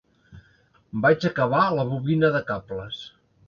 Vaig 1.03 1.29
acabar 1.31 1.61
la 1.77 1.87
bobina 1.93 2.35
de 2.39 2.45
cables. 2.51 3.07